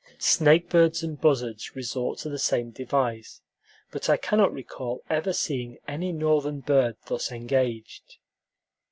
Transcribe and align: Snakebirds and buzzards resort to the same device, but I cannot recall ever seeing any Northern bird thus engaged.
Snakebirds 0.17 1.03
and 1.03 1.21
buzzards 1.21 1.75
resort 1.75 2.17
to 2.17 2.27
the 2.29 2.39
same 2.39 2.71
device, 2.71 3.43
but 3.91 4.09
I 4.09 4.17
cannot 4.17 4.51
recall 4.51 5.03
ever 5.11 5.31
seeing 5.31 5.77
any 5.87 6.11
Northern 6.11 6.59
bird 6.61 6.97
thus 7.05 7.31
engaged. 7.31 8.17